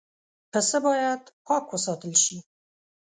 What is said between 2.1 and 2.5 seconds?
شي.